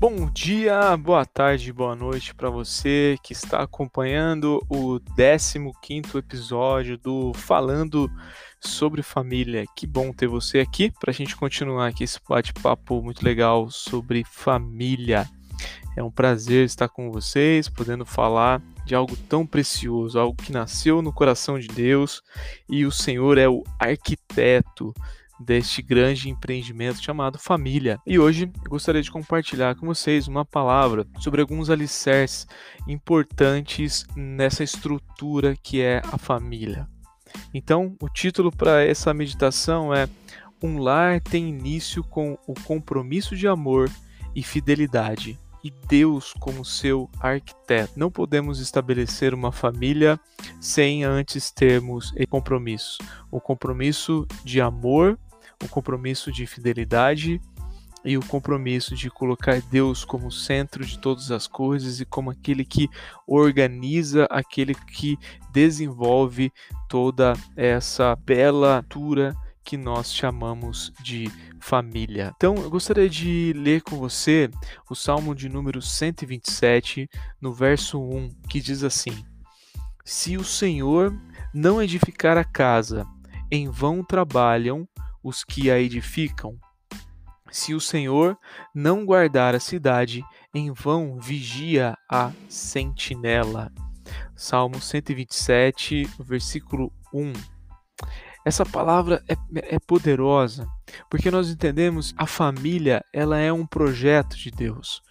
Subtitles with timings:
[0.00, 7.34] Bom dia, boa tarde, boa noite para você que está acompanhando o 15 episódio do
[7.34, 8.10] Falando
[8.58, 9.66] sobre Família.
[9.76, 14.24] Que bom ter você aqui para a gente continuar aqui esse bate-papo muito legal sobre
[14.24, 15.28] família.
[15.94, 21.02] É um prazer estar com vocês, podendo falar de algo tão precioso, algo que nasceu
[21.02, 22.22] no coração de Deus
[22.70, 24.94] e o Senhor é o arquiteto
[25.40, 27.98] deste grande empreendimento chamado família.
[28.06, 32.46] E hoje gostaria de compartilhar com vocês uma palavra sobre alguns alicerces
[32.86, 36.86] importantes nessa estrutura que é a família.
[37.54, 40.08] Então, o título para essa meditação é
[40.62, 43.90] Um lar tem início com o compromisso de amor
[44.34, 47.92] e fidelidade e Deus como seu arquiteto.
[47.96, 50.18] Não podemos estabelecer uma família
[50.60, 52.98] sem antes termos o compromisso,
[53.30, 55.18] o compromisso de amor
[55.62, 57.40] o compromisso de fidelidade
[58.04, 62.64] e o compromisso de colocar Deus como centro de todas as coisas e como aquele
[62.64, 62.88] que
[63.26, 65.18] organiza, aquele que
[65.52, 66.52] desenvolve
[66.88, 72.32] toda essa bela altura que nós chamamos de família.
[72.34, 74.50] Então, eu gostaria de ler com você
[74.88, 77.08] o Salmo de número 127,
[77.40, 79.24] no verso 1, que diz assim:
[80.04, 81.14] Se o Senhor
[81.52, 83.06] não edificar a casa,
[83.50, 84.88] em vão trabalham
[85.22, 86.58] os que a edificam.
[87.50, 88.38] Se o Senhor
[88.74, 90.22] não guardar a cidade,
[90.54, 93.72] em vão vigia a sentinela.
[94.36, 97.32] Salmo 127, versículo 1.
[98.44, 99.34] Essa palavra é,
[99.74, 100.66] é, poderosa,
[101.10, 105.02] porque nós entendemos a família, ela é um projeto de Deus.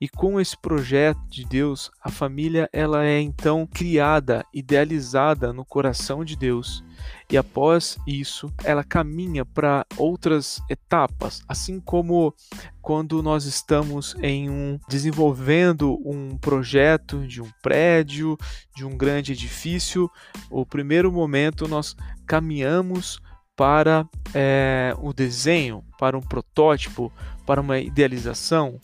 [0.00, 6.24] E com esse projeto de Deus, a família ela é então criada, idealizada no coração
[6.24, 6.82] de Deus.
[7.30, 12.34] E após isso, ela caminha para outras etapas, assim como
[12.80, 18.38] quando nós estamos em um desenvolvendo um projeto de um prédio,
[18.74, 20.10] de um grande edifício,
[20.50, 21.94] o primeiro momento nós
[22.26, 23.20] caminhamos
[23.54, 27.12] para é, o desenho, para um protótipo,
[27.44, 28.80] para uma idealização,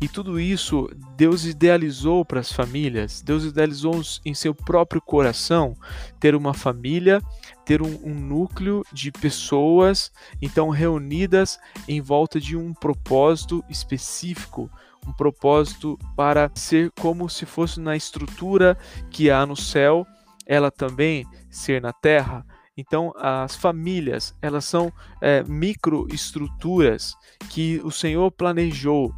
[0.00, 5.76] e tudo isso Deus idealizou para as famílias, Deus idealizou em seu próprio coração
[6.18, 7.22] ter uma família,
[7.64, 11.58] ter um, um, núcleo de pessoas então reunidas
[11.88, 14.70] em volta de um propósito específico,
[15.06, 18.76] um propósito para ser como se fosse na estrutura
[19.10, 20.06] que há no céu,
[20.46, 22.44] ela também ser na terra.
[22.76, 27.14] Então, as famílias, elas são é, microestruturas
[27.48, 29.14] que o Senhor planejou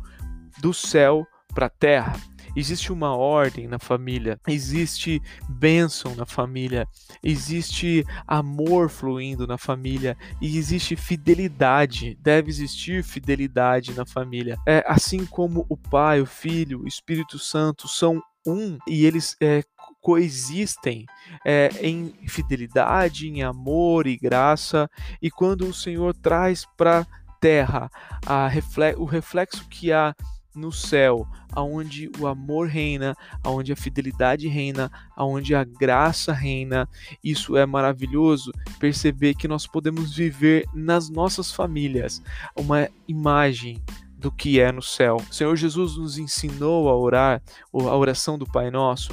[0.61, 2.15] do céu para a terra.
[2.57, 6.89] Existe uma ordem na família, existe bênção na família,
[7.23, 12.17] existe amor fluindo na família e existe fidelidade.
[12.19, 14.57] Deve existir fidelidade na família.
[14.67, 19.63] É assim como o Pai, o Filho, o Espírito Santo são um e eles é,
[20.01, 21.05] coexistem
[21.45, 24.89] é, em fidelidade, em amor e graça.
[25.21, 27.07] E quando o Senhor traz para
[27.39, 27.91] terra
[28.25, 30.15] a refle o reflexo que há
[30.57, 36.89] no céu, aonde o amor reina, aonde a fidelidade reina, aonde a graça reina.
[37.23, 38.51] Isso é maravilhoso
[38.81, 42.23] perceber que nós podemos viver nas nossas famílias
[42.57, 43.83] uma imagem
[44.19, 45.19] do que é no céu.
[45.31, 47.43] O Senhor Jesus nos ensinou a orar,
[47.73, 49.13] a oração do Pai Nosso.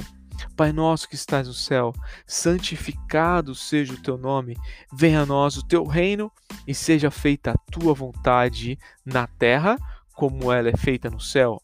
[0.56, 1.92] Pai nosso que estás no céu,
[2.26, 4.56] santificado seja o teu nome,
[4.92, 6.30] venha a nós o teu reino
[6.66, 9.76] e seja feita a tua vontade na terra
[10.14, 11.60] como ela é feita no céu?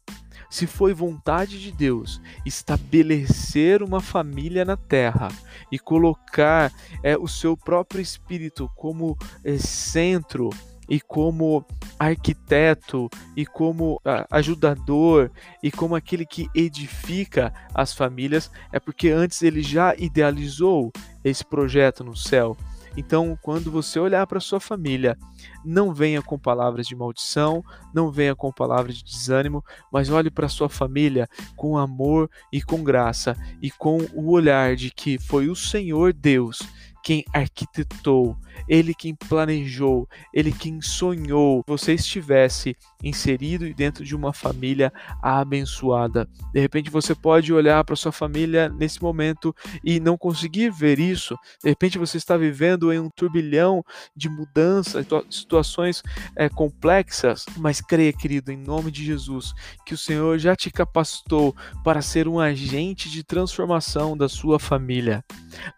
[0.50, 5.28] Se foi vontade de Deus estabelecer uma família na terra
[5.70, 6.72] e colocar
[7.04, 10.50] é, o seu próprio espírito como é, centro
[10.88, 11.64] e como
[11.96, 15.30] arquiteto e como ajudador
[15.62, 20.90] e como aquele que edifica as famílias, é porque antes ele já idealizou
[21.22, 22.56] esse projeto no céu.
[22.96, 25.16] Então, quando você olhar para sua família,
[25.64, 27.64] não venha com palavras de maldição,
[27.94, 32.82] não venha com palavras de desânimo, mas olhe para sua família com amor e com
[32.82, 36.60] graça e com o olhar de que foi o Senhor Deus
[37.02, 38.36] quem arquitetou,
[38.68, 44.92] ele quem planejou, ele quem sonhou você estivesse inserido dentro de uma família
[45.22, 46.28] abençoada.
[46.52, 49.54] De repente você pode olhar para sua família nesse momento
[49.84, 51.36] e não conseguir ver isso.
[51.62, 53.82] De repente você está vivendo em um turbilhão
[54.14, 56.02] de mudanças, situações
[56.36, 59.52] é, complexas, mas creia, querido, em nome de Jesus,
[59.86, 61.54] que o Senhor já te capacitou
[61.84, 65.24] para ser um agente de transformação da sua família.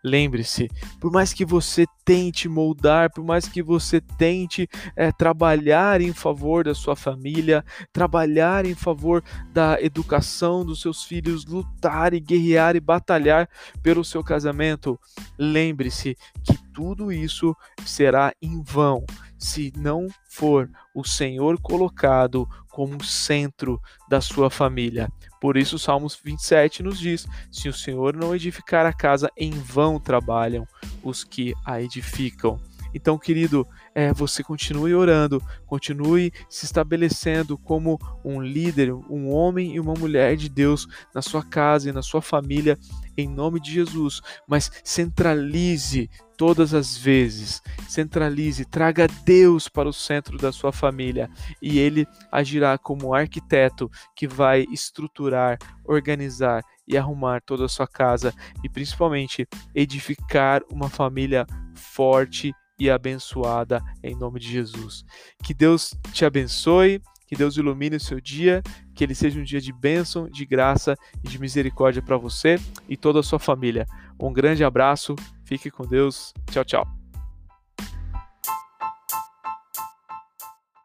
[0.05, 0.69] Lembre-se,
[1.13, 4.67] por mais que você tente moldar, por mais que você tente
[4.97, 7.63] é, trabalhar em favor da sua família,
[7.93, 9.23] trabalhar em favor
[9.53, 13.47] da educação dos seus filhos, lutar e guerrear e batalhar
[13.83, 14.99] pelo seu casamento,
[15.39, 17.55] lembre-se que tudo isso
[17.85, 19.05] será em vão
[19.37, 23.79] se não for o Senhor colocado como centro
[24.09, 25.11] da sua família.
[25.43, 29.99] Por isso, Salmos 27 nos diz: se o Senhor não edificar a casa, em vão
[29.99, 30.65] trabalham
[31.03, 32.61] os que a edificam.
[32.95, 39.81] Então, querido, é, você continue orando, continue se estabelecendo como um líder, um homem e
[39.81, 42.79] uma mulher de Deus na sua casa e na sua família,
[43.17, 44.21] em nome de Jesus.
[44.47, 51.31] Mas centralize todas as vezes, centralize, traga Deus para o centro da sua família
[51.61, 58.35] e ele agirá como arquiteto que vai estruturar, organizar e arrumar toda a sua casa
[58.65, 62.53] e principalmente edificar uma família forte
[62.83, 65.05] e abençoada em nome de Jesus.
[65.45, 68.61] Que Deus te abençoe, que Deus ilumine o seu dia,
[68.93, 72.59] que ele seja um dia de bênção, de graça e de misericórdia para você
[72.89, 73.87] e toda a sua família.
[74.21, 75.15] Um grande abraço,
[75.45, 77.02] fique com Deus, tchau, tchau.